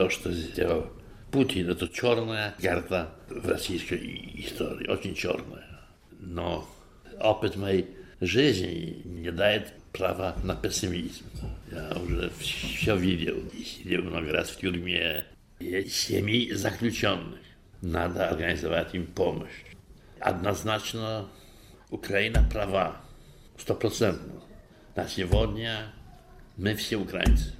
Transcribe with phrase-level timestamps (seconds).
[0.00, 0.86] то, что сделал
[1.30, 5.78] Путин, это черная карта в российской истории, очень черная.
[6.18, 6.66] Но
[7.20, 7.86] опыт моей
[8.18, 11.26] жизни не дает права на пессимизм.
[11.70, 15.26] Я уже все видел, сидел много раз в тюрьме.
[15.58, 17.40] Есть семьи заключенных.
[17.82, 19.66] Надо организовать им помощь.
[20.18, 21.28] Однозначно
[21.90, 23.02] Украина права,
[23.58, 24.40] стопроцентно.
[24.96, 25.92] На сегодня
[26.56, 27.59] мы все украинцы.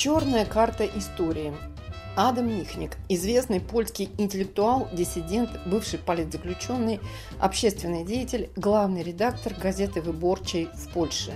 [0.00, 1.52] Черная карта истории.
[2.16, 7.00] Адам Михник, известный польский интеллектуал, диссидент, бывший политзаключенный,
[7.38, 11.32] общественный деятель, главный редактор газеты «Выборчей» в Польше.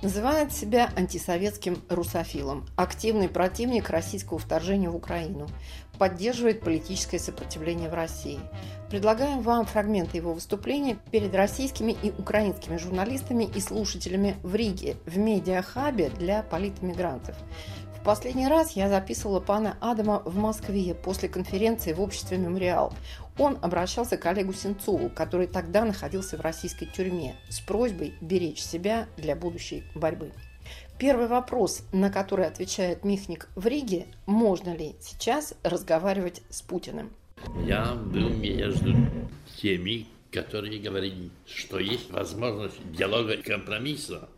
[0.00, 5.46] Называет себя антисоветским русофилом, активный противник российского вторжения в Украину,
[5.98, 8.40] поддерживает политическое сопротивление в России.
[8.88, 15.18] Предлагаем вам фрагменты его выступления перед российскими и украинскими журналистами и слушателями в Риге в
[15.18, 17.36] медиахабе для политэмигрантов
[18.06, 22.94] последний раз я записывала пана Адама в Москве после конференции в обществе «Мемориал».
[23.36, 29.08] Он обращался к Олегу Сенцову, который тогда находился в российской тюрьме, с просьбой беречь себя
[29.16, 30.30] для будущей борьбы.
[31.00, 37.10] Первый вопрос, на который отвечает Михник в Риге, можно ли сейчас разговаривать с Путиным?
[37.66, 38.94] Я был между
[39.60, 44.28] теми, которые говорили, что есть возможность диалога и компромисса.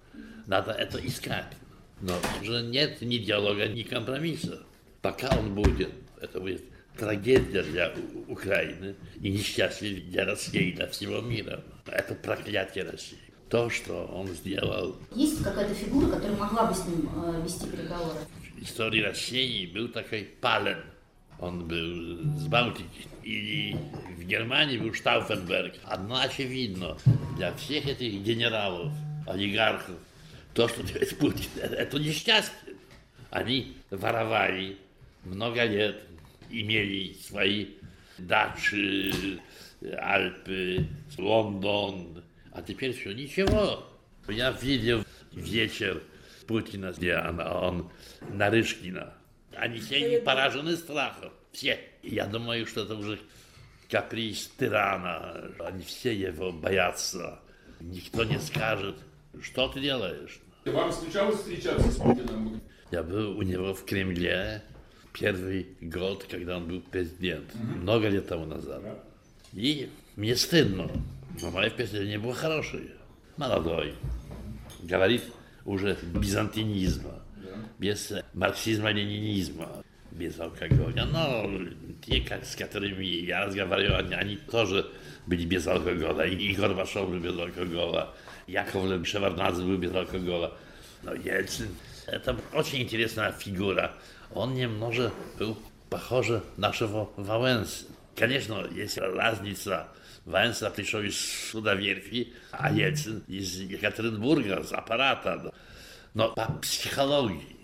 [0.47, 1.53] Надо это искать.
[2.01, 4.63] Но уже нет ни диалога, ни компромисса.
[5.03, 6.63] Пока он будет, это будет
[6.97, 7.95] трагедия для
[8.29, 11.63] Украины и несчастье для России, для всего мира.
[11.87, 13.19] Это проклятие России.
[13.49, 14.97] То, что он сделал.
[15.15, 18.19] Есть какая-то фигура, которая могла бы с ним э, вести переговоры?
[18.57, 20.79] В истории России был такой Пален.
[21.41, 23.07] Он был с Балтики.
[23.23, 23.77] И
[24.17, 25.75] в Германии был Штауфенберг.
[25.85, 26.99] Одно очевидно,
[27.37, 28.93] для всех этих генералов,
[29.27, 29.97] олигархов,
[30.59, 32.75] то, что делает Путин, это несчастье.
[33.31, 34.77] Они воровали
[35.23, 36.03] много лет,
[36.51, 37.69] имели свои
[38.19, 39.41] дачи,
[39.81, 40.85] Альпы,
[41.17, 43.87] Лондон, а теперь все ничего.
[44.27, 46.03] Я видел вечер
[46.49, 47.93] Путина, где он, он
[48.29, 49.15] Нарышкина.
[49.55, 51.31] Они все поражены страхом.
[51.53, 51.79] Все.
[52.03, 53.21] Я думаю, что это уже
[53.89, 55.53] каприз тирана.
[55.61, 57.39] Они все его боятся.
[57.79, 58.97] Никто не скажет,
[59.41, 60.41] что ты делаешь.
[60.73, 62.61] Вам случалось встречаться с Путиным?
[62.91, 64.63] Я был у него в Кремле
[65.13, 67.79] первый год, когда он был президент, угу.
[67.81, 68.83] много лет тому назад.
[68.83, 68.99] Да.
[69.53, 70.91] И мне стыдно,
[71.41, 72.91] но мое впечатление было хорошее.
[73.37, 73.95] Молодой,
[74.83, 75.23] говорит
[75.65, 77.51] уже без антинизма, да.
[77.79, 81.05] без марксизма-ленинизма, без алкоголя.
[81.05, 81.51] Но
[82.05, 84.87] те, как, с которыми я разговаривал, они, они тоже
[85.27, 86.25] были без алкоголя.
[86.25, 88.09] И Горбачев был без алкоголя.
[88.49, 90.51] Яковлев Шеварнадзе был без алкоголя.
[91.03, 91.69] Но Ельцин,
[92.07, 93.95] это очень интересная фигура.
[94.33, 95.57] Он немного был
[95.91, 97.85] похож на нашего Валенса.
[98.17, 99.89] Конечно, есть разница.
[100.25, 101.19] Валенса пришел из
[101.51, 105.53] судоверфи, а Ельцин из Екатеринбурга, с аппарата.
[106.15, 107.57] Но по психологии,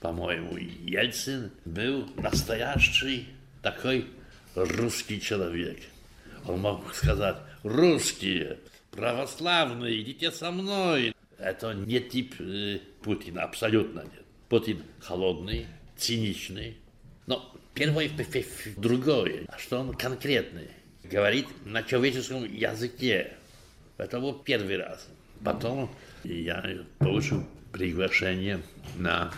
[0.00, 3.28] по-моему, Ельцин был настоящий
[3.60, 4.06] такой
[4.54, 5.78] русский человек.
[6.46, 8.58] Он мог сказать, русские,
[8.90, 11.14] православные, идите со мной.
[11.38, 14.24] Это не тип э, Путина, абсолютно нет.
[14.48, 15.66] Путин холодный,
[15.96, 16.76] циничный.
[17.26, 18.10] Но первое
[18.76, 20.68] другое, а что он конкретный.
[21.04, 23.34] Говорит на человеческом языке.
[23.98, 25.08] Это был первый раз.
[25.44, 25.90] Потом
[26.24, 28.62] я получил приглашение
[28.96, 29.32] на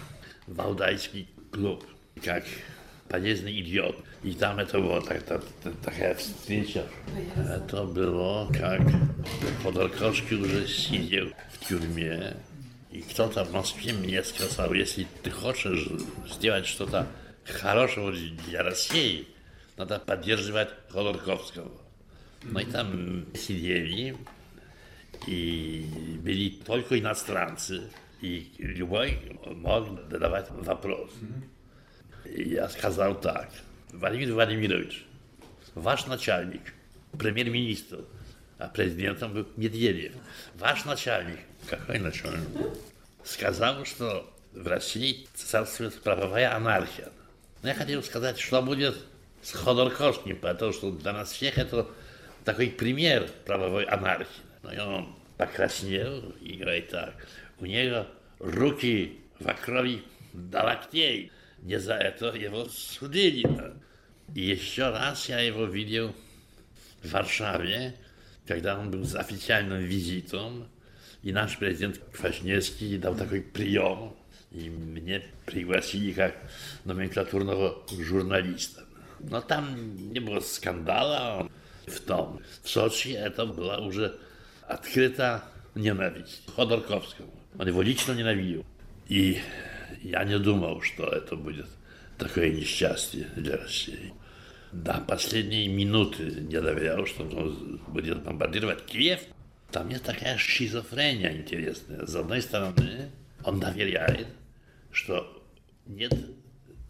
[0.46, 1.84] Валдайский клуб,
[2.22, 2.44] как
[3.08, 3.96] полезный идиот.
[4.24, 5.42] И там это была так, так,
[5.84, 6.86] такая встреча.
[7.36, 8.80] Это было как
[9.62, 12.34] Ходорковский уже сидел в тюрьме.
[12.90, 15.88] И кто-то в Москве мне сказал, если ты хочешь
[16.26, 17.06] сделать что-то
[17.44, 19.28] хорошего для России,
[19.76, 21.70] надо поддерживать Ходорковского.
[22.44, 24.16] Мы там сидели,
[25.26, 27.90] и были только иностранцы,
[28.22, 31.10] и любой мог задавать вопрос.
[32.24, 33.50] Я сказал так,
[33.94, 35.04] Владимир Владимирович,
[35.76, 36.74] ваш начальник,
[37.16, 38.00] премьер-министр,
[38.58, 40.14] а президентом был Медведев.
[40.56, 41.38] Ваш начальник,
[41.68, 42.48] какой начальник,
[43.22, 47.08] сказал, что в России царствует правовая анархия.
[47.62, 48.96] Но я хотел сказать, что будет
[49.42, 51.86] с Ходорковским, потому что для нас всех это
[52.44, 54.42] такой пример правовой анархии.
[54.64, 57.14] Но он покраснел и говорит так,
[57.60, 58.08] у него
[58.40, 60.02] руки в крови
[60.32, 61.30] до локтей.
[61.64, 63.48] Не за это его судили.
[64.34, 66.14] И еще раз я его видел
[67.02, 67.94] в Варшаве,
[68.46, 70.68] когда он был с официальным визитом,
[71.22, 74.14] и наш президент Квашневский дал такой прием,
[74.50, 76.36] и меня пригласили как
[76.84, 78.84] номенклатурного журналиста.
[79.20, 81.50] Но там не было скандала
[81.86, 82.42] в том.
[82.62, 84.18] В Сочи это была уже
[84.68, 85.44] открыта
[85.74, 87.32] ненависть Ходорковскому.
[87.58, 88.66] Он его лично ненавидел.
[89.08, 89.40] И
[90.02, 91.66] я не думал, что это будет
[92.18, 94.12] такое несчастье для России.
[94.72, 99.20] До последней минуты не доверял, что он будет бомбардировать Киев.
[99.70, 102.06] Там есть такая шизофрения интересная.
[102.06, 103.10] С одной стороны,
[103.44, 104.26] он доверяет,
[104.90, 105.42] что
[105.86, 106.12] нет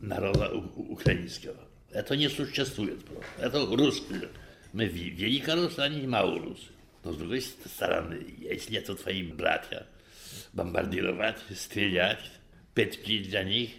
[0.00, 1.56] народа украинского.
[1.90, 3.26] Это не существует просто.
[3.38, 4.28] Это русские.
[4.72, 6.72] Мы великоруссы, они малоруссы.
[7.04, 9.86] Но с другой стороны, если это твои братья,
[10.52, 12.30] бомбардировать, стрелять,
[12.74, 13.70] петли для них,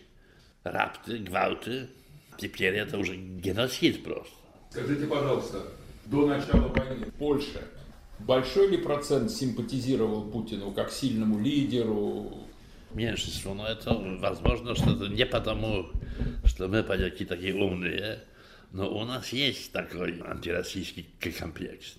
[0.63, 1.89] рапты, гвалты,
[2.37, 4.33] теперь это уже геноцид просто.
[4.71, 5.63] Скажите, пожалуйста,
[6.05, 7.61] до начала войны Польша
[8.19, 12.47] большой ли процент симпатизировал Путину как сильному лидеру?
[12.93, 15.87] Меньшинство, но это возможно, что это не потому,
[16.45, 18.23] что мы поляки такие умные,
[18.71, 21.07] но у нас есть такой антироссийский
[21.37, 21.95] комплекс.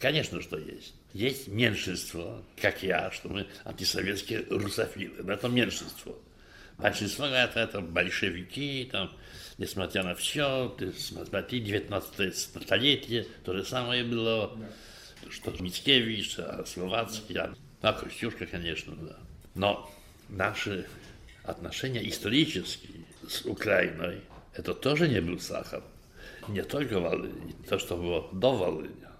[0.00, 0.94] Конечно, что есть.
[1.12, 5.30] Есть меньшинство, как я, что мы антисоветские русофилы.
[5.30, 6.18] Это меньшинство.
[6.78, 9.12] Большинство это, это большевики, там,
[9.58, 15.30] несмотря на все, ты смотри, 19 столетие, то же самое было, да.
[15.30, 19.16] что Мицкевич, а Словацкий, а, а Костюшка, конечно, да.
[19.54, 19.92] Но
[20.30, 20.86] наши
[21.44, 24.22] отношения исторические с Украиной,
[24.54, 25.82] это тоже не был сахар.
[26.48, 29.11] Не только Волынь, то, что было до Волыни.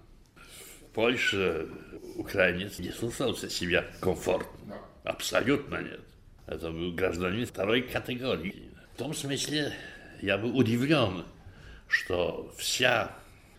[0.93, 1.67] Польше
[2.15, 4.77] украинец не чувствовал себя комфортно.
[5.03, 6.01] Абсолютно нет.
[6.45, 8.69] Это был гражданин второй категории.
[8.93, 9.73] В том смысле
[10.21, 11.25] я был удивлен,
[11.87, 13.11] что вся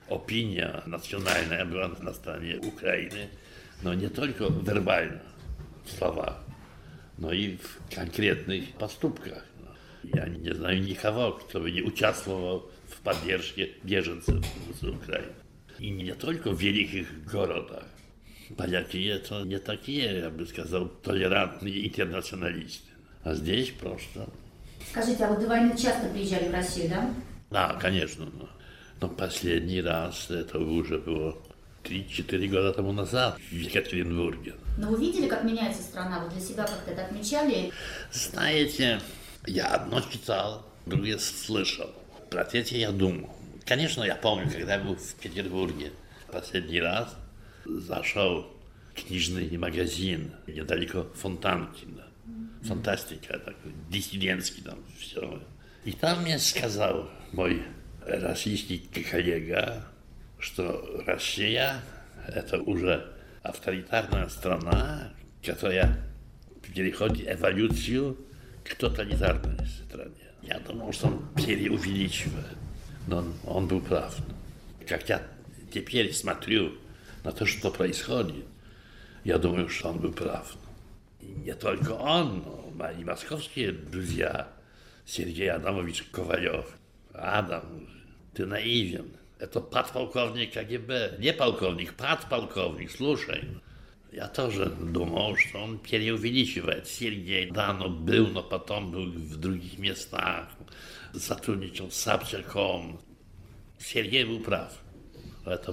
[0.09, 3.29] опиния национальная была на стороне Украины,
[3.83, 5.23] но не только вербально,
[5.85, 6.39] в словах,
[7.19, 9.45] но и в конкретных поступках.
[10.03, 15.33] Я не знаю никого, кто бы не участвовал в поддержке беженцев из Украины.
[15.79, 17.85] И не только в великих городах.
[18.57, 22.91] Поляки это не такие, я бы сказал, толерантные интернационалисты.
[23.23, 24.29] А здесь просто...
[24.91, 27.15] Скажите, а вот до войны часто приезжали в Россию, да?
[27.51, 28.27] Да, конечно.
[28.27, 28.49] Но,
[29.01, 31.37] но последний раз это уже было
[31.85, 34.55] 3-4 года тому назад в Екатеринбурге.
[34.79, 36.21] Но вы видели, как меняется страна?
[36.21, 37.73] Вы для себя как-то это отмечали?
[38.13, 39.01] Знаете,
[39.47, 41.91] я одно читал, другое слышал.
[42.31, 43.31] Про третье я думал.
[43.67, 45.93] Конечно, я помню, когда я был в Петербурге
[46.31, 47.17] последний раз,
[47.65, 48.47] зашел
[48.95, 52.05] книжный магазин недалеко Фонтанкина.
[52.63, 55.43] Фантастика, такой, диссидентский там все.
[55.85, 57.63] И там мне сказал мой
[58.07, 59.85] российский коллега,
[60.39, 61.81] что Россия
[62.27, 63.13] это уже
[63.43, 65.13] авторитарная страна,
[65.43, 65.99] которая
[66.75, 68.17] переходит эволюцию
[68.65, 70.25] к тоталитарной стране.
[70.43, 72.57] Я думал, что он преувеличивает,
[73.07, 74.17] но он, он был прав.
[74.87, 75.23] Как я
[75.73, 76.75] теперь смотрю
[77.25, 78.45] на то, что происходит,
[79.25, 80.57] я думаю, что он был прав.
[81.21, 84.49] И не только он, но мои московские друзья,
[85.07, 86.67] Сергей Адамович Ковалев.
[87.13, 87.89] Адам,
[88.35, 89.11] ты наивен.
[89.39, 91.17] Это подполковник КГБ.
[91.19, 93.49] Не полковник, подполковник, слушай.
[94.15, 96.87] Я тоже думал, что он преувеличивает.
[96.87, 100.51] Сергей, да, но был, но потом был в других местах.
[101.13, 103.01] Сотрудничал с Собчаком.
[103.77, 104.73] Сергей был прав.
[105.45, 105.73] Это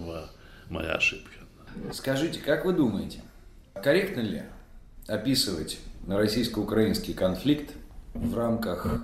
[0.70, 1.36] моя ошибка.
[1.94, 3.22] Скажите, как вы думаете,
[3.76, 4.42] корректно ли
[5.08, 7.76] описывать российско-украинский конфликт
[8.16, 9.04] в рамках,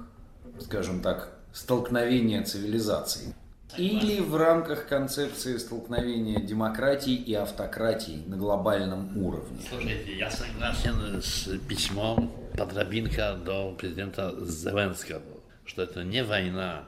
[0.59, 3.35] скажем так, столкновения цивилизаций?
[3.75, 9.59] Или в рамках концепции столкновения демократии и автократии на глобальном уровне?
[9.69, 15.21] Слушайте, я согласен с письмом Подробинка до президента Зеленского,
[15.65, 16.87] что это не война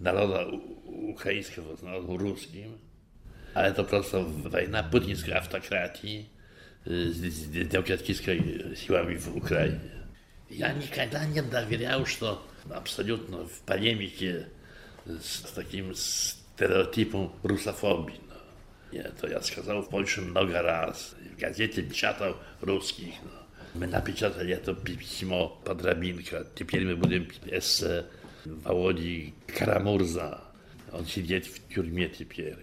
[0.00, 0.46] народа
[0.84, 2.78] украинского с народом русским,
[3.54, 6.28] а это просто война путинской автократии
[6.84, 9.80] с демократической силами в Украине.
[10.50, 14.48] Я никогда не доверял, что абсолютно в полемике
[15.06, 18.20] с таким стереотипом русофобии.
[18.92, 21.14] Это я сказал в Польше много раз.
[21.36, 23.14] В газете чатов русских.
[23.74, 26.46] Мы напечатали это письмо Подрабинка.
[26.54, 28.06] Теперь мы будем эссе
[28.44, 30.40] Володи Карамурза.
[30.92, 32.56] Он сидит в тюрьме теперь.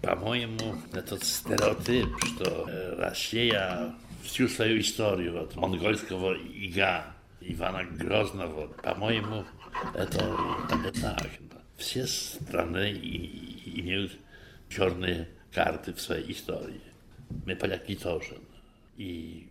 [0.00, 9.44] По-моему, этот стереотип, что Россия всю свою историю от монгольского ига Ивана Грозного, по-моему,
[9.94, 10.24] это
[10.76, 11.28] не так.
[11.76, 12.92] Все страны
[13.64, 14.12] имеют
[14.68, 16.80] черные карты в своей истории.
[17.46, 18.38] Мы поляки тоже.
[18.96, 19.48] И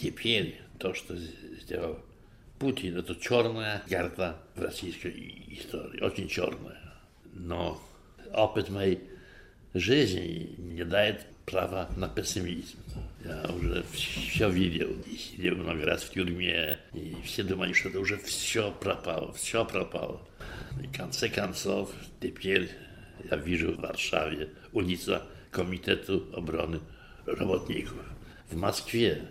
[0.00, 1.98] теперь то, что сделал
[2.58, 6.80] Путин, это черная карта в российской истории, очень черная.
[7.32, 7.82] Но
[8.32, 9.00] опыт моей
[9.74, 12.78] жизни не дает права на пессимизм.
[13.24, 18.00] Я уже все видел, и сидел много раз в тюрьме, и все думали, что это
[18.00, 20.20] уже все пропало, все пропало.
[20.82, 22.70] И в конце концов, теперь
[23.30, 26.80] я вижу в Варшаве улица Комитету обороны
[27.26, 27.96] работников.
[28.50, 29.22] В Москве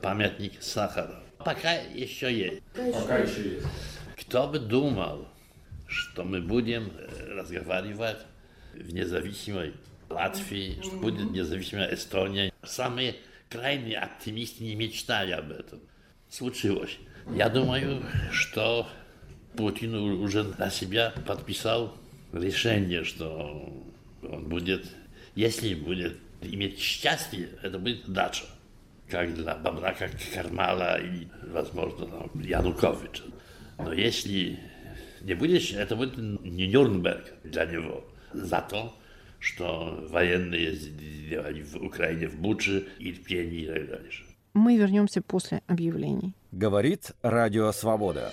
[0.00, 1.22] памятник Сахаров.
[1.38, 2.62] Пока еще есть.
[2.72, 3.66] Пока еще есть.
[4.20, 5.28] Кто бы думал,
[5.86, 6.92] что мы будем
[7.28, 8.18] разговаривать
[8.74, 9.74] в независимой
[10.08, 12.52] Латвии, что будет независимая Эстония.
[12.62, 13.16] Самые
[13.48, 15.80] крайние оптимисты не мечтали об этом.
[16.30, 16.98] Случилось.
[17.34, 18.88] Я думаю, что
[19.58, 21.92] Путин уже на себя подписал
[22.32, 23.84] решение, что
[24.22, 24.86] он будет,
[25.34, 28.44] если будет иметь счастье, это будет дача.
[29.08, 33.24] Как для бобра, как Кармала и, возможно, там, Януковича.
[33.78, 34.60] Но если
[35.22, 38.04] не будешь, это будет не Нюрнберг для него.
[38.32, 38.94] Зато
[39.40, 44.24] что военные сделали в Украине, в Буче, Ирпене и так дальше.
[44.54, 46.34] Мы вернемся после объявлений.
[46.50, 48.32] Говорит Радио Свобода.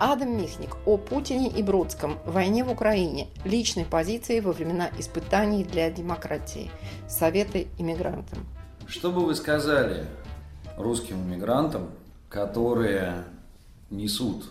[0.00, 5.90] Адам Михник о Путине и Бродском, войне в Украине, личной позиции во времена испытаний для
[5.90, 6.70] демократии,
[7.08, 8.46] советы иммигрантам.
[8.86, 10.06] Что бы вы сказали
[10.76, 11.90] русским иммигрантам,
[12.28, 13.24] которые
[13.90, 14.44] несут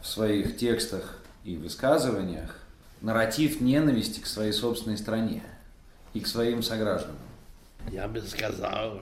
[0.00, 2.56] в своих текстах и высказываниях
[3.00, 5.42] нарратив ненависти к своей собственной стране
[6.14, 7.16] и к своим согражданам?
[7.90, 9.00] Я бы сказал,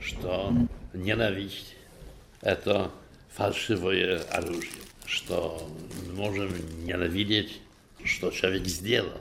[0.00, 0.54] что
[0.94, 1.76] ненависть–
[2.40, 2.90] это
[3.34, 5.66] фальшивое оружие, что
[6.06, 6.52] мы можем
[6.84, 7.60] ненавидеть,
[8.04, 9.18] что человек сделал,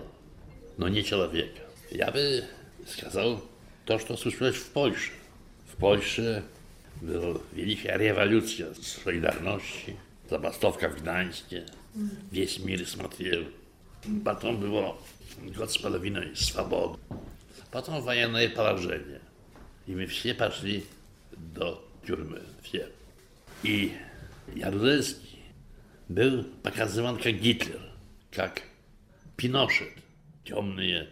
[0.75, 1.61] но не человека.
[1.89, 2.43] Я бы
[2.85, 3.43] сказал
[3.85, 5.11] то, что случилось в Польше.
[5.71, 6.43] В Польше
[7.01, 9.95] была великая революция солидарности,
[10.29, 11.65] забастовка в Гданьске,
[12.31, 13.45] весь мир смотрел.
[14.25, 14.97] Потом было
[15.55, 16.99] год с половиной свободы.
[17.71, 19.21] Потом военное положение.
[19.85, 20.85] И мы все пошли
[21.31, 22.89] до тюрьмы, все.
[23.63, 23.93] И
[24.53, 25.36] Ярузельский
[26.07, 27.81] был показыван как Гитлер,
[28.31, 28.61] как
[29.35, 29.93] Пиношет,
[30.43, 31.09] темные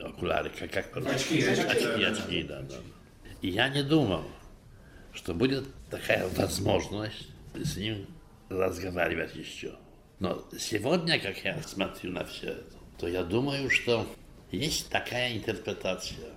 [0.00, 2.76] окуляры, как, как Очки, очки, очки, очки, да, да.
[3.42, 4.24] И я не думал,
[5.12, 8.06] что будет такая возможность с ним
[8.48, 9.74] разговаривать еще.
[10.18, 14.06] Но сегодня, как я смотрю на все это, то я думаю, что
[14.50, 16.30] есть такая интерпретация,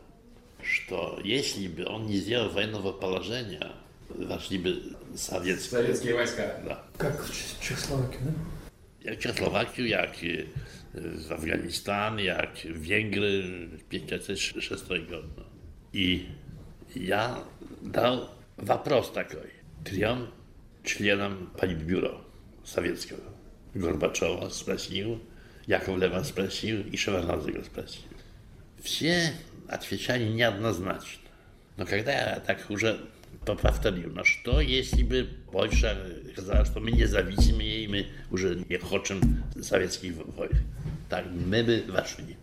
[0.63, 3.71] что если бы он не сделал военного положения,
[4.09, 6.59] вошли бы советские, Советские войска.
[6.65, 6.83] да.
[6.97, 8.31] Как в Чехословакии, да?
[9.03, 10.47] Jak Czechoslowakiu, jak y,
[10.93, 13.43] z Afganistan, jak Węgry
[13.77, 15.43] w 1906 году.
[15.93, 16.29] И
[16.95, 17.43] я
[17.81, 19.51] дал вопрос такой
[19.83, 20.29] трем
[20.83, 22.21] членам Политбюро
[22.63, 23.23] советского.
[23.73, 25.21] Горбачева спросил,
[25.67, 28.03] Яковлева спросил и Шеварнадзе спросил.
[28.81, 29.33] Все
[29.67, 31.23] отвечали неоднозначно.
[31.77, 32.99] Но когда я так уже
[33.45, 35.97] повторил, на что, если бы Польша
[36.31, 40.55] сказала, что мы независимые, и мы уже не хотим советских войск,
[41.09, 42.37] так мы бы вошли.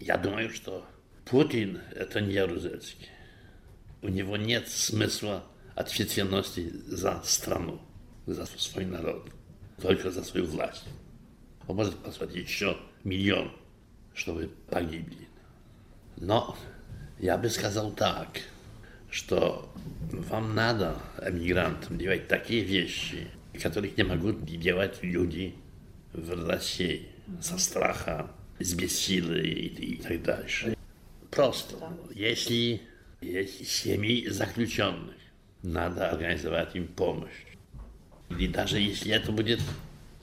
[0.00, 0.86] Я думаю, что
[1.24, 3.08] Путин– это не Ярузельский.
[4.02, 7.80] У него нет смысла ответственности за страну,
[8.26, 9.28] за свой народ,
[9.82, 10.84] только за свою власть.
[11.66, 13.52] Он может послать еще миллион,
[14.14, 15.28] чтобы погибли.
[16.16, 16.56] Но
[17.18, 18.40] я бы сказал так,
[19.10, 19.72] что
[20.10, 23.28] вам надо, эмигрантам, делать такие вещи,
[23.60, 25.54] которых не могут делать люди
[26.12, 27.08] в России
[27.40, 30.76] со страха, с бессилия и, и так дальше.
[31.30, 31.76] просто.
[32.14, 32.82] Если
[33.20, 35.14] есть семьи заключенных,
[35.62, 37.30] надо организовать им помощь.
[38.38, 39.60] И даже если это будет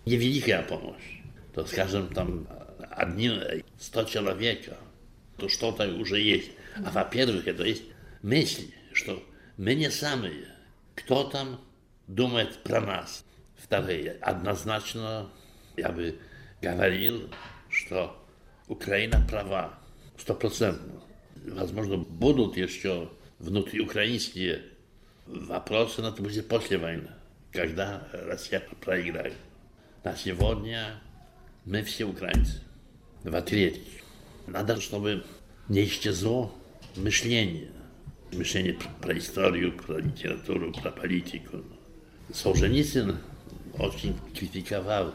[0.05, 1.21] невеликая помощь,
[1.53, 2.47] то, скажем, там
[2.89, 3.31] одни
[3.79, 4.61] 100 человек,
[5.37, 6.51] то что-то уже есть.
[6.83, 7.83] А во-первых, это есть
[8.23, 9.23] мысли, что
[9.57, 10.47] мы не самые.
[10.95, 11.61] Кто там
[12.07, 13.23] думает про нас?
[13.55, 15.29] Второе, однозначно
[15.77, 16.17] я бы
[16.61, 17.29] говорил,
[17.69, 18.19] что
[18.67, 19.77] Украина права,
[20.17, 21.01] стопроцентно.
[21.45, 24.63] Возможно, будут еще внутриукраинские
[25.25, 27.09] вопросы, но это будет после войны,
[27.51, 29.35] когда Россия проиграет.
[30.03, 31.01] На сегодня
[31.65, 32.61] мы все украинцы.
[33.23, 34.03] Во-третьих,
[34.47, 35.25] надо, чтобы
[35.69, 36.51] не исчезло
[36.95, 37.71] мышление.
[38.35, 41.63] Мышление про историю, про литературу, про политику.
[42.33, 43.17] Солженицын
[43.77, 45.13] очень критиковал,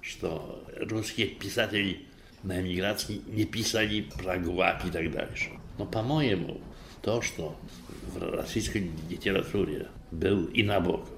[0.00, 2.06] что русские писатели
[2.42, 5.50] на эмиграции не писали про ГУАК и так дальше.
[5.78, 6.60] Но, по-моему,
[7.02, 7.58] то, что
[8.14, 11.08] в российской литературе был и Набоков,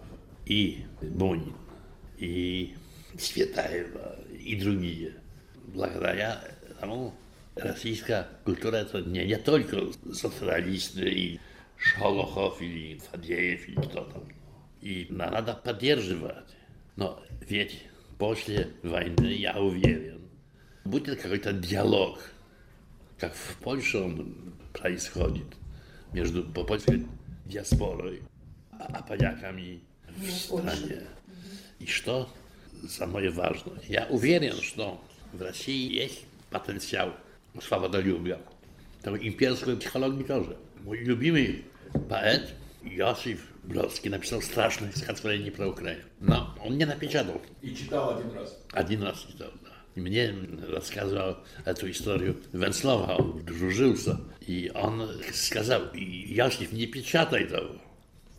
[0.47, 1.55] и Бунин,
[2.19, 2.75] и
[3.19, 5.15] Светаева, и другие,
[5.67, 6.43] благодаря
[6.81, 7.15] тому,
[7.55, 11.41] российская культура это не, не только социалисты и
[11.77, 14.25] Шолохов или Фадеев или кто там.
[14.81, 16.57] И надо поддерживать.
[16.97, 17.83] Но ведь
[18.19, 20.21] после войны, я уверен,
[20.85, 22.19] будет какой-то диалог,
[23.19, 25.47] как в Польше он происходит,
[26.13, 27.07] между польской
[27.47, 28.23] диаспорой,
[28.73, 31.03] а, а поляками в стране.
[31.79, 32.29] И что
[32.89, 37.15] самое важное, я уверен, что в России есть потенциал
[37.61, 38.39] свободолюбия,
[39.03, 40.57] такой имперской психологии тоже.
[40.85, 41.65] Мой любимый
[42.09, 46.03] поэт Иосиф Бродский написал страшное стихотворение про Украину.
[46.21, 47.41] Но он не напечатал.
[47.61, 48.59] И читал один раз.
[48.73, 49.71] Один раз читал, да.
[49.95, 50.35] И мне
[50.69, 54.21] рассказывал эту историю Венслова, он дружился.
[54.41, 57.77] И он сказал, Иосиф, не печатай того.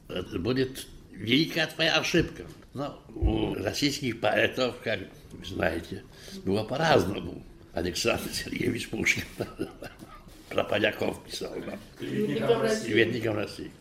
[0.09, 2.43] Это будет великая твоя ошибка.
[2.73, 4.99] Но у российских поэтов, как
[5.31, 6.03] вы знаете,
[6.43, 7.43] было по-разному.
[7.73, 9.23] Александр Сергеевич Пушкин
[10.49, 11.53] про поляков писал.
[11.65, 11.77] Да.
[11.97, 13.71] Клеветником России.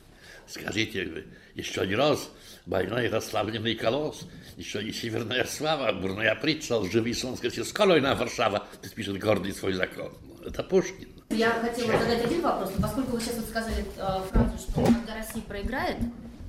[0.46, 1.24] Скажите вы,
[1.54, 2.30] еще не раз
[2.66, 4.22] больной расслабленный колосс,
[4.56, 9.74] еще не северная слава, бурная притча, лживый сон, скажите, сколойна Варшава, ты пишет гордый свой
[9.74, 10.12] закон.
[10.44, 11.08] Это Пушкин.
[11.30, 15.16] Я хотела задать один вопрос, но поскольку вы сейчас вот сказали э, фразу, что когда
[15.16, 15.96] Россия проиграет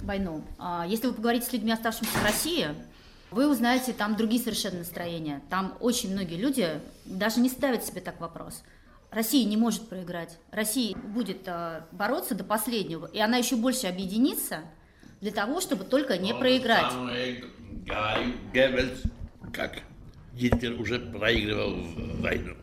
[0.01, 2.67] войну, э, если вы поговорите с людьми, оставшимися в России,
[3.33, 5.41] вы узнаете там другие совершенно настроения.
[5.49, 8.63] Там очень многие люди даже не ставят себе так вопрос.
[9.11, 10.37] Россия не может проиграть.
[10.51, 14.61] Россия будет э, бороться до последнего, и она еще больше объединится
[15.21, 16.91] для того, чтобы только не проиграть.
[17.85, 19.03] Гай Геббельс,
[19.53, 19.79] как
[20.33, 21.75] Гитлер уже проигрывал
[22.19, 22.55] войну.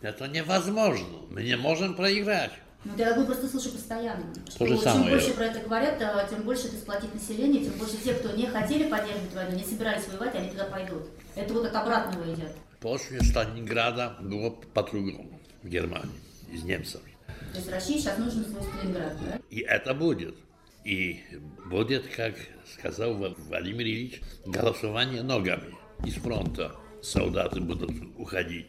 [0.00, 1.06] Это невозможно.
[1.30, 2.52] Мы не можем проиграть.
[2.86, 4.32] Ну, я такое просто слышу постоянно.
[4.56, 5.10] То же чем самое.
[5.10, 8.46] больше про это говорят, э, тем больше это сплотит население, тем больше те, кто не
[8.46, 11.08] хотели поддерживать войну, не собирались воевать, они туда пойдут.
[11.34, 12.52] Это вот от обратного идет.
[12.80, 16.20] После Сталинграда было по-другому в Германии,
[16.52, 17.00] из немцев.
[17.52, 19.40] То есть России сейчас нужен свой Сталинград, да?
[19.50, 20.36] И это будет.
[20.84, 21.20] И
[21.68, 22.34] будет, как
[22.78, 26.76] сказал Владимир Ильич, голосование ногами из фронта.
[27.02, 28.66] Солдаты будут уходить.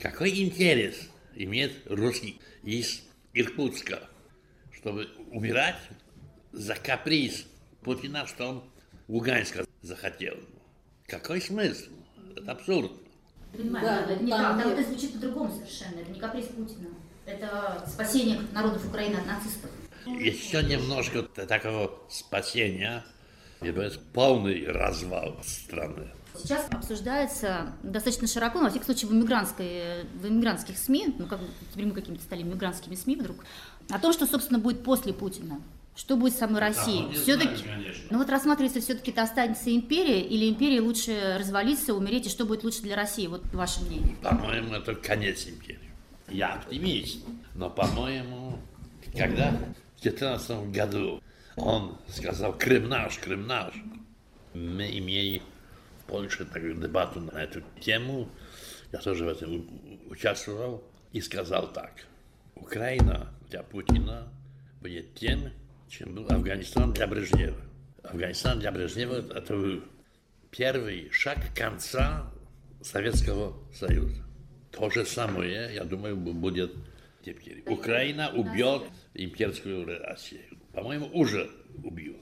[0.00, 0.94] Какой интерес
[1.34, 4.08] имеет русский из Иркутска,
[4.72, 5.78] чтобы умирать
[6.52, 7.46] за каприз
[7.82, 8.64] Путина, что он
[9.08, 10.36] Луганска захотел?
[11.06, 11.90] Какой смысл?
[12.36, 12.92] Это абсурд.
[13.52, 14.62] Понимаю, Да, да, это не там так.
[14.62, 14.78] Там нет.
[14.78, 16.00] это звучит по-другому совершенно.
[16.00, 16.88] Это не каприз Путина.
[17.26, 19.70] Это спасение народов Украины от нацистов.
[20.06, 23.04] Еще немножко такого спасения,
[23.62, 26.08] и будет полный развал страны.
[26.36, 31.40] Сейчас обсуждается достаточно широко, во всяком случае, в, иммигрантской, в иммигрантских СМИ, ну, как
[31.72, 33.36] теперь мы какими-то стали иммигрантскими СМИ вдруг,
[33.88, 35.60] о том, что, собственно, будет после Путина.
[35.96, 37.08] Что будет с самой Россией?
[37.08, 38.04] не все-таки, знаю, конечно.
[38.10, 42.64] ну вот рассматривается, все-таки это останется империя, или империи лучше развалиться, умереть, и что будет
[42.64, 43.26] лучше для России?
[43.26, 44.16] Вот ваше мнение.
[44.22, 45.90] По-моему, это конец империи.
[46.28, 47.18] Я оптимист,
[47.54, 48.58] но, по-моему,
[49.12, 51.20] когда в 2014 году
[51.56, 53.74] он сказал «Крым наш, Крым наш»,
[54.54, 55.42] мы имели
[56.10, 58.28] в Польше такую дебату на эту тему,
[58.92, 59.64] я тоже в этом
[60.10, 61.92] участвовал, и сказал так,
[62.56, 64.28] Украина для Путина
[64.80, 65.52] будет тем,
[65.88, 67.60] чем был Афганистан для Брежнева.
[68.02, 69.84] Афганистан для Брежнева– это был
[70.50, 72.28] первый шаг конца
[72.82, 74.24] Советского Союза.
[74.72, 76.72] То же самое, я думаю, бу- будет
[77.24, 77.62] теперь.
[77.66, 78.82] Украина убьет
[79.14, 80.58] имперскую Россию.
[80.72, 81.50] По-моему, уже
[81.84, 82.18] убила.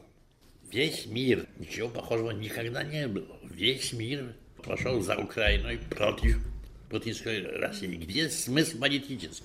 [0.71, 3.39] Весь мир, ничего похожего никогда не было.
[3.43, 6.39] Весь мир пошел за Украиной против
[6.91, 7.97] путинской России.
[7.97, 9.45] Где смысл политический?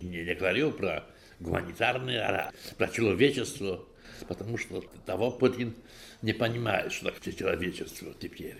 [0.00, 1.04] Не, говорю про
[1.38, 3.84] гуманитарный, а про человечество,
[4.26, 5.74] потому что того Путин
[6.22, 8.58] не понимает, что такое человечество теперь.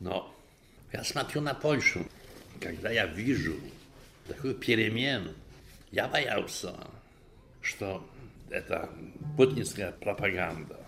[0.00, 0.34] Но
[0.92, 2.06] я смотрю на Польшу,
[2.60, 3.54] когда я вижу
[4.28, 5.32] такую перемену,
[5.90, 6.74] я боялся,
[7.60, 8.08] что
[8.50, 8.90] это
[9.36, 10.83] путинская пропаганда,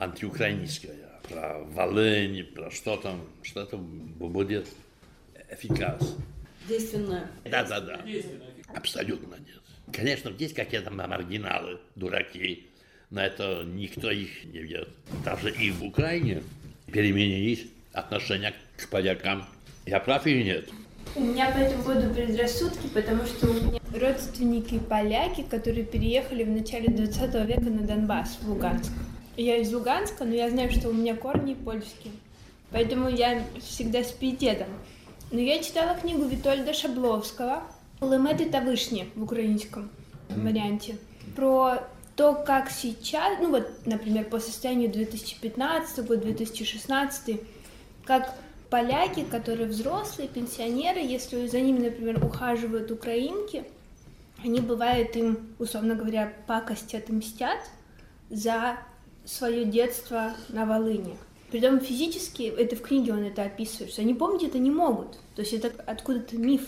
[0.00, 4.66] антиукраинская, про Волынь, про что там, что это будет
[5.50, 6.16] эффикас.
[6.66, 7.30] Действенная.
[7.44, 8.00] Да, да, да.
[8.74, 9.60] Абсолютно нет.
[9.92, 12.68] Конечно, есть какие-то маргиналы, дураки,
[13.10, 14.88] но это никто их не видит.
[15.24, 16.42] Даже и в Украине
[16.86, 19.44] переменились отношения к полякам.
[19.86, 20.68] Я прав или нет?
[21.16, 26.50] У меня по этому поводу предрассудки, потому что у меня родственники поляки, которые переехали в
[26.50, 28.92] начале 20 века на Донбасс, в Луганск.
[29.40, 32.12] Я из Луганска, но я знаю, что у меня корни польские.
[32.70, 34.68] Поэтому я всегда с пиететом.
[35.30, 37.62] Но я читала книгу Витольда Шабловского
[38.02, 39.88] «Лемети та вишні» в украинском
[40.28, 40.96] варианте.
[41.36, 41.78] Про
[42.16, 47.40] то, как сейчас, ну вот, например, по состоянию 2015 год, 2016,
[48.04, 48.34] как
[48.68, 53.64] поляки, которые взрослые, пенсионеры, если за ними, например, ухаживают украинки,
[54.44, 57.60] они, бывает, им, условно говоря, пакостят и мстят
[58.28, 58.76] за
[59.24, 61.16] свое детство на Волыне.
[61.50, 65.18] Притом физически, это в книге он это описывает, что они помнить это не могут.
[65.34, 66.62] То есть это откуда-то миф.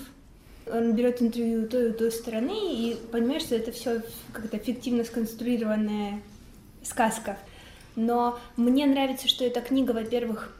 [0.72, 6.20] Он берет интервью той и той стороны и понимает, что это все как-то фиктивно сконструированная
[6.82, 7.38] сказка.
[7.94, 10.56] Но мне нравится, что эта книга, во-первых,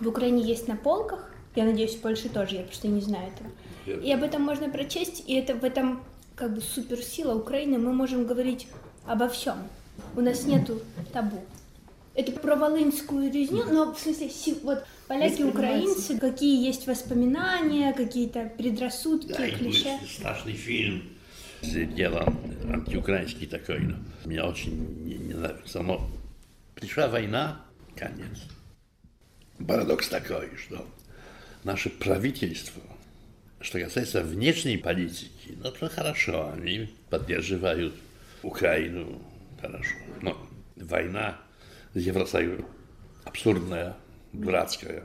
[0.00, 4.02] в Украине есть на полках, я надеюсь, в Польше тоже, я просто не знаю этого.
[4.02, 6.02] И об этом можно прочесть, и это в этом
[6.34, 8.66] как бы суперсила Украины, мы можем говорить
[9.06, 9.58] обо всем.
[10.16, 10.80] У нас нету
[11.12, 11.42] табу.
[12.14, 14.30] Это про волынскую резню, но в смысле,
[14.62, 19.98] вот поляки, украинцы, какие есть воспоминания, какие-то предрассудки, Да, клише.
[20.08, 21.02] страшный фильм.
[21.62, 22.32] Дело
[22.68, 23.80] антиукраинский такой.
[23.80, 25.82] но Мне очень не, не нравится.
[25.82, 26.08] Но
[26.76, 27.60] пришла война,
[27.96, 28.44] конец.
[29.66, 30.86] Парадокс такой, что
[31.64, 32.82] наше правительство,
[33.60, 37.94] что касается внешней политики, ну, то хорошо, они поддерживают
[38.42, 39.20] Украину,
[39.66, 39.94] хорошо.
[40.22, 40.36] Но
[40.76, 41.38] война
[41.94, 42.66] с Евросоюзом
[43.24, 43.96] абсурдная,
[44.32, 45.04] дурацкая.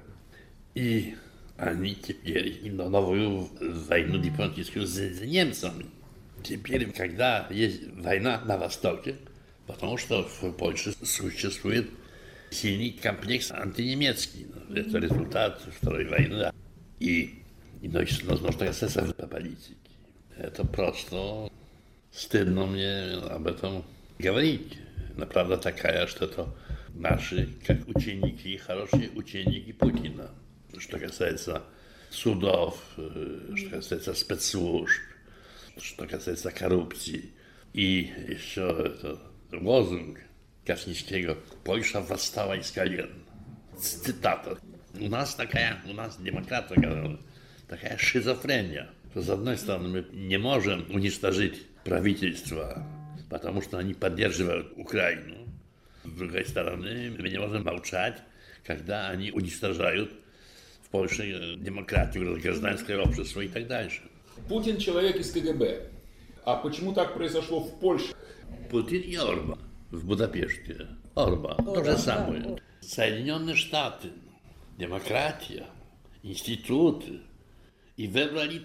[0.76, 1.16] И
[1.58, 3.50] они теперь и на новую
[3.88, 5.86] войну дипломатическую с, немцами.
[6.44, 9.18] Теперь, когда есть война на Востоке,
[9.68, 11.90] потому что в Польше существует
[12.50, 14.48] сильный комплекс антинемецкий.
[14.74, 16.52] Это результат Второй войны.
[17.00, 17.44] И,
[17.82, 19.76] и ну, но, но что касается политики,
[20.38, 21.50] это просто
[22.12, 23.84] стыдно мне об этом
[24.20, 24.78] говорить.
[25.16, 26.56] Но правда такая, что это
[26.94, 30.30] наши, как ученики, хорошие ученики Путина.
[30.78, 31.64] Что касается
[32.10, 35.02] судов, э, что касается спецслужб,
[35.82, 37.32] что касается коррупции.
[37.74, 39.20] И еще это
[39.52, 40.20] лозунг
[40.66, 43.10] Косницкого «Польша восстала из колен».
[43.80, 44.58] Цитата.
[45.00, 46.76] У нас такая, у нас демократы
[47.68, 52.86] такая шизофрения, что с одной стороны мы не можем уничтожить правительство,
[53.30, 55.48] потому что они поддерживают Украину,
[56.04, 58.22] с другой стороны мы не можем молчать,
[58.66, 60.12] когда они уничтожают
[60.84, 64.02] в Польше демократию, гражданское общество и так дальше.
[64.48, 65.90] Путин человек из КГБ.
[66.46, 68.14] А почему так произошло в Польше?
[68.72, 69.60] Путин и Орбан
[69.92, 70.88] в Будапеште.
[71.16, 72.60] Орбан, то же самое.
[72.82, 74.10] Соединенные Штаты,
[74.78, 75.66] демократия,
[76.24, 77.20] институты.
[77.98, 78.62] И выбрали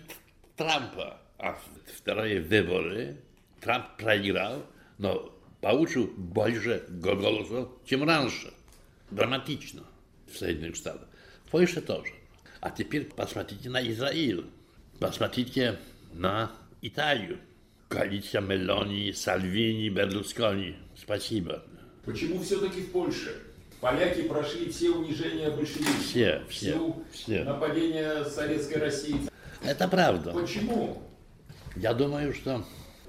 [0.57, 1.21] Трампа.
[1.39, 1.59] А
[1.97, 3.17] вторые выборы
[3.65, 4.67] Трамп проиграл,
[4.99, 8.53] но получил больше голосов, чем раньше.
[9.11, 9.83] Драматично
[10.31, 11.09] в Соединенных Штатах.
[11.47, 12.13] В Польше тоже.
[12.61, 14.45] А теперь посмотрите на Израиль.
[15.01, 15.79] Посмотрите
[16.13, 17.39] на Италию.
[17.89, 20.77] Коалиция Мелони, Сальвини, Берлускони.
[20.95, 21.63] Спасибо.
[22.05, 23.35] Почему все-таки в Польше?
[23.81, 26.01] Поляки прошли все унижения большевиков.
[26.03, 27.45] Все, все, все.
[27.45, 29.17] Нападение советской России.
[29.63, 30.33] Это правда.
[30.33, 31.03] Почему?
[31.77, 32.65] Я думаю, что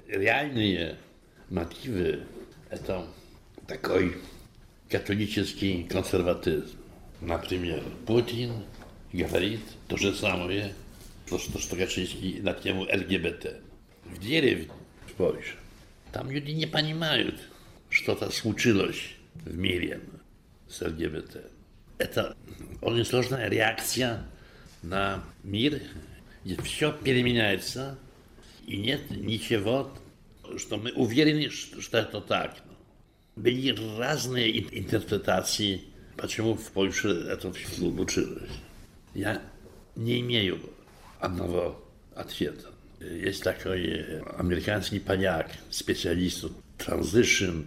[0.08, 0.96] реальные
[1.48, 2.20] мотивы–
[2.70, 3.06] это
[3.66, 4.16] такой
[4.88, 6.76] католический консерватизм.
[7.20, 8.64] Например, Путин
[9.12, 10.74] говорит то же самое,
[11.26, 13.60] что, что, что Качинский на тему ЛГБТ.
[14.04, 14.68] В деревне
[15.06, 15.54] в Польше
[16.12, 17.40] там люди не понимают,
[17.90, 20.00] что-то случилось в мире
[20.68, 21.38] с ЛГБТ.
[21.98, 22.36] Это
[22.82, 24.24] очень сложная реакция
[24.82, 25.80] на мир,
[26.44, 27.98] где все переменяется,
[28.66, 29.90] и нет ничего,
[30.56, 32.56] что мы уверены, что, что это так.
[33.36, 35.82] Были разные интерпретации,
[36.16, 38.50] почему в Польше это случилось.
[39.14, 39.42] Я
[39.94, 40.58] не имею
[41.20, 41.82] одного
[42.14, 42.70] ответа.
[43.00, 46.46] Есть такой американский поляк, специалист
[46.78, 47.66] Transition,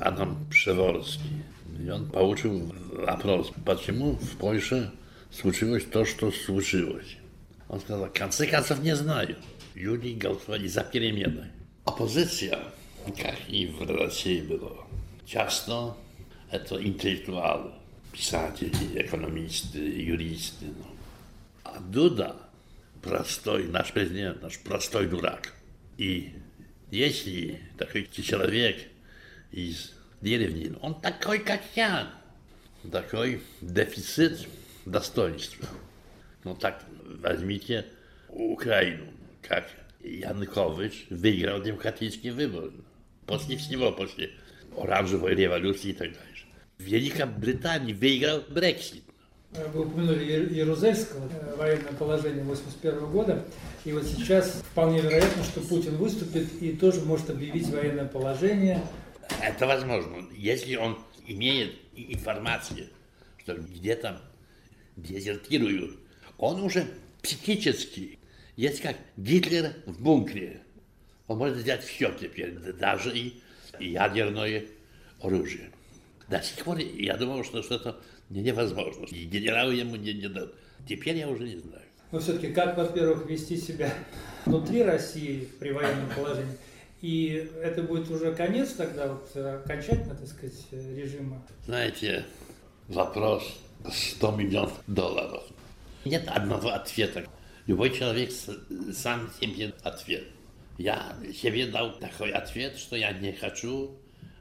[0.00, 1.42] Адам Przeworski.
[1.82, 4.92] И он получил вопрос, почему в Польше
[5.30, 7.16] случилось то, что случилось.
[7.68, 9.36] Он сказал, в конце концов, не знаю.
[9.76, 11.50] Люди голосовали за перемены.
[11.84, 12.58] Оппозиция,
[13.04, 14.86] как и в России было,
[15.26, 15.94] часто
[16.50, 17.72] это интеллектуалы,
[18.10, 20.68] писатели, экономисты, юристы.
[21.62, 22.36] А Дуда
[23.02, 25.52] простой, наш президент, наш простой дурак.
[25.98, 26.32] И
[26.90, 28.78] если такой человек
[29.52, 32.10] из деревни, он такой, как я,
[32.90, 34.48] такой дефицит
[34.86, 35.68] достоинства.
[36.44, 36.82] Ну так
[37.20, 37.84] возьмите
[38.30, 39.12] Украину,
[39.48, 42.70] как Янукович выиграл демократический выбор.
[43.26, 44.30] После всего, после
[44.76, 46.22] оранжевой революции и так далее.
[46.78, 49.02] Великобритания выиграл Брексит.
[49.72, 53.44] Вы упомянули Ярузельского, военное положение 81 года.
[53.84, 58.82] И вот сейчас вполне вероятно, что Путин выступит и тоже может объявить военное положение.
[59.42, 62.88] Это возможно, если он имеет информацию,
[63.38, 64.20] что где-то
[64.96, 65.98] дезертируют.
[66.36, 66.86] Он уже
[67.22, 68.18] психически,
[68.56, 70.62] есть как Гитлер в бункере.
[71.28, 73.40] Он может сделать все теперь, даже и
[73.78, 74.64] ядерное
[75.20, 75.70] оружие.
[76.28, 79.04] До сих пор я думал, что что-то невозможно.
[79.06, 80.54] И генералы ему не, не дадут.
[80.88, 81.82] Теперь я уже не знаю.
[82.12, 83.92] Но все-таки как, во-первых, вести себя
[84.44, 86.56] внутри России при военном положении?
[87.02, 91.42] И это будет уже конец тогда вот окончательно, так сказать, режима?
[91.66, 92.24] Знаете,
[92.88, 93.58] вопрос
[93.90, 95.42] 100 миллионов долларов.
[96.04, 97.26] Нет одного ответа.
[97.66, 98.30] Любой человек
[98.92, 100.24] сам себе ответ.
[100.78, 103.96] Я себе дал такой ответ, что я не хочу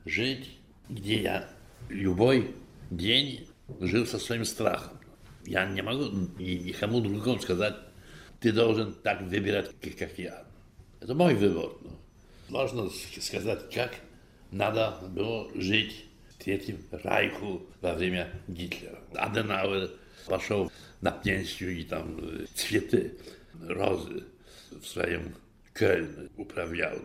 [0.05, 0.49] жить,
[0.89, 1.49] где я
[1.89, 2.55] любой
[2.91, 3.47] день
[3.79, 4.99] жил со своим страхом.
[5.45, 6.05] Я не могу
[6.39, 7.75] никому другому сказать,
[8.39, 10.45] ты должен так выбирать, как я.
[10.99, 11.71] Это мой выбор.
[12.49, 13.95] Можно сказать, как
[14.51, 16.05] надо было жить
[16.38, 18.99] Третьем Райху во время Гитлера.
[19.15, 19.89] Аденауэр
[20.27, 20.71] пошел
[21.05, 23.13] на пенсию и там э, цветы,
[23.67, 24.23] розы
[24.71, 25.35] в своем
[25.77, 26.97] Кельне управлял.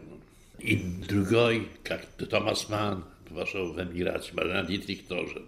[0.59, 5.45] И другой, как Томас Ман, пошел в эмиграцию, Марина Дитрих тоже.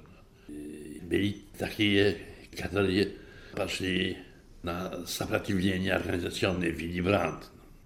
[0.49, 2.19] И были такие,
[2.59, 3.13] которые
[3.55, 4.19] пошли
[4.63, 7.45] на сопротивление организационной Вилли Брандт.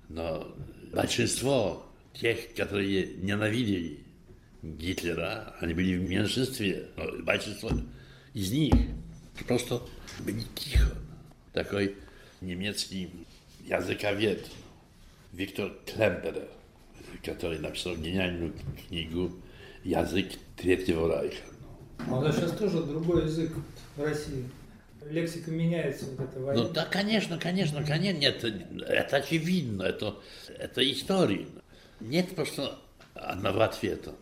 [0.08, 0.52] Но
[0.92, 4.00] большинство тех, которые ненавидели
[4.62, 6.88] Гитлера, они были в меньшинстве.
[6.96, 7.70] Но большинство
[8.34, 8.74] из них
[9.44, 9.82] просто
[10.20, 10.92] были тихо.
[11.52, 11.96] Такой
[12.40, 13.10] немецкий
[13.60, 14.46] языковед
[15.32, 16.48] Виктор Клемперер,
[17.24, 18.54] который написал гениальную
[18.88, 19.32] книгу
[19.84, 21.44] «Язык Третьего Райха».
[21.98, 23.52] А у нас сейчас тоже другой язык
[23.96, 24.48] в России.
[25.08, 26.66] Лексика меняется вот это военное.
[26.66, 30.16] Ну да, конечно, конечно, конечно, нет, это очевидно, это,
[30.48, 31.46] это история.
[32.00, 32.78] Нет просто
[33.14, 34.14] одного ответа.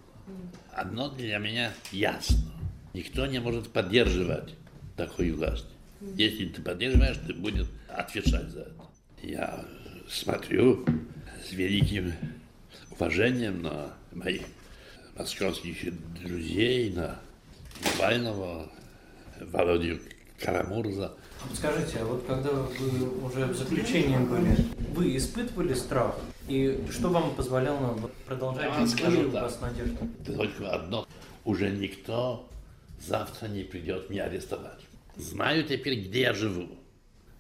[0.73, 2.53] Одно для меня ясно.
[2.93, 4.55] Никто не может поддерживать
[4.97, 5.67] такую власть.
[6.17, 8.85] Если ты поддерживаешь, ты будешь отвечать за это.
[9.23, 9.65] Я
[10.09, 10.85] смотрю
[11.49, 12.13] с великим
[12.91, 14.43] уважением на моих
[15.17, 15.77] московских
[16.21, 17.19] друзей, на
[17.83, 18.71] Навального,
[19.41, 20.01] Володю
[20.41, 21.13] Карамурза.
[21.53, 24.57] Скажите, а вот когда вы уже в заключении были,
[24.95, 26.17] вы испытывали страх?
[26.49, 29.99] И что вам позволяло продолжать Я скажу так, вас надежда?
[30.27, 31.07] Только одно.
[31.45, 32.49] Уже никто
[33.07, 34.81] завтра не придет меня арестовать.
[35.17, 36.69] Знаю теперь, где я живу.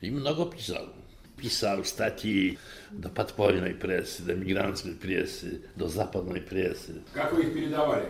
[0.01, 0.89] И много писал.
[1.37, 2.59] Писал статьи
[2.91, 7.03] до подпольной прессы, до мигрантской прессы, до западной прессы.
[7.13, 8.09] Как вы их передавали?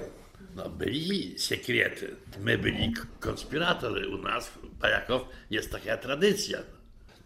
[0.54, 2.14] Но были секреты.
[2.38, 4.08] Мы были конспираторы.
[4.08, 6.64] У нас, поляков, есть такая традиция.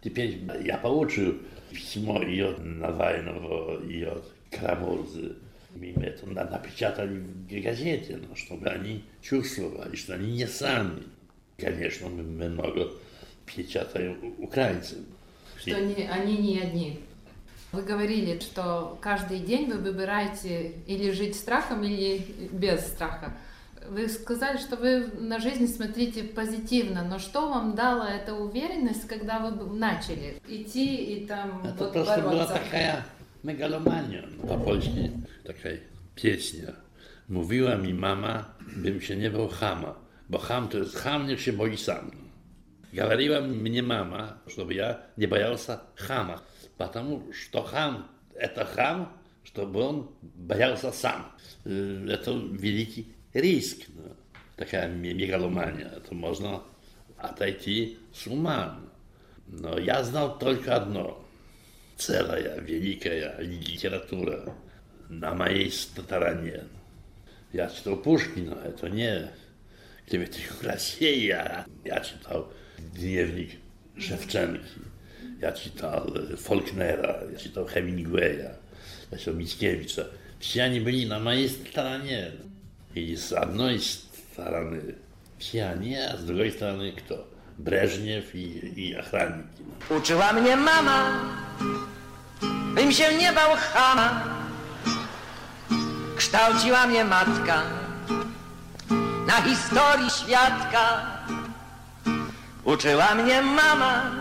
[0.01, 1.39] Теперь я получу
[1.69, 5.35] письмо и от Навального, и от Крамурзы.
[5.75, 11.03] Мы это напечатали в газете, но чтобы они чувствовали, что они не сами.
[11.57, 12.91] Конечно, мы много
[13.45, 14.99] печатаем украинцев.
[15.57, 16.99] Что они, они не одни.
[17.71, 23.33] Вы говорили, что каждый день вы выбираете или жить страхом, или без страха.
[23.89, 29.39] Вы сказали, что вы на жизнь смотрите позитивно, но что вам дало эта уверенность, когда
[29.39, 32.59] вы начали идти и там Это вот просто была бороться?
[33.43, 34.25] Мегаломания.
[34.47, 35.11] По-польски
[35.43, 35.79] такая
[36.15, 36.75] песня.
[37.27, 39.95] Mówiła mi mama, bym się nie bał chama,
[40.29, 42.11] bo cham to jest cham, niech się boi sam.
[42.93, 46.41] Говорила мне мама, чтобы я не боялся хама,
[46.77, 51.31] потому что хам– это хам, чтобы он боялся сам.
[51.65, 53.85] Это великий риск,
[54.55, 55.91] такая ме- мегаломания.
[55.97, 56.63] Это можно
[57.17, 58.79] отойти с ума.
[59.47, 61.23] Но я знал только одно.
[61.99, 64.55] Целая великая литература
[65.09, 66.63] на моей стороне.
[67.51, 69.29] Я читал Пушкина, это не
[70.07, 73.59] клеветник России, а я читал дневник
[73.97, 74.63] Шевченки,
[75.41, 78.55] я читал Фолкнера, я читал Хемингуэя,
[79.11, 80.07] я читал Мицкевича.
[80.39, 82.31] Все они были на моей стороне.
[82.93, 84.95] И с одной стороны
[85.37, 87.27] все они, а с другой стороны кто?
[87.59, 89.63] Breżniew i, i Achranniki.
[89.89, 89.95] No.
[89.97, 91.11] Uczyła mnie mama,
[92.75, 94.23] bym się nie bał chama.
[96.15, 97.61] Kształciła mnie matka
[99.27, 101.05] na historii świadka.
[102.63, 104.11] Uczyła mnie mama,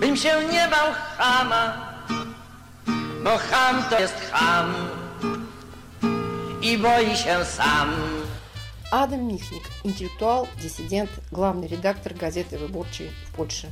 [0.00, 1.76] bym się nie bał chama,
[3.24, 4.74] bo cham to jest cham
[6.62, 8.15] i boi się sam.
[8.92, 13.68] Адам Михник, интеллектуал, диссидент, главный редактор газеты «Выборчий» в Польше.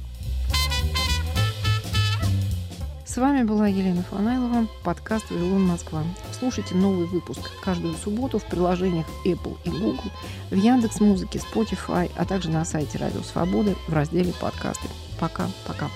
[3.06, 6.02] С вами была Елена Фанайлова, подкаст «Вавилон Москва».
[6.36, 10.10] Слушайте новый выпуск каждую субботу в приложениях Apple и Google,
[10.50, 14.88] в Яндекс Музыке, Spotify, а также на сайте Радио Свободы в разделе «Подкасты».
[15.20, 15.88] Пока-пока.